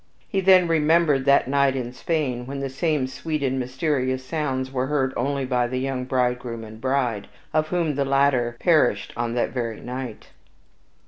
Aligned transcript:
He 0.27 0.41
then 0.41 0.67
remembered 0.67 1.25
that 1.25 1.47
night 1.47 1.75
in 1.75 1.93
Spain, 1.93 2.47
when 2.47 2.59
the 2.59 2.71
same 2.71 3.05
sweet 3.05 3.43
and 3.43 3.59
mysterious 3.59 4.25
sounds 4.25 4.71
were 4.71 4.87
heard 4.87 5.13
only 5.15 5.45
by 5.45 5.67
the 5.67 5.77
young 5.77 6.05
bridegroom 6.05 6.63
and 6.63 6.81
bride, 6.81 7.27
of 7.53 7.67
whom 7.67 7.93
the 7.93 8.03
latter 8.03 8.57
perished 8.59 9.13
on 9.15 9.35
that 9.35 9.51
very 9.51 9.79
night. 9.79 10.29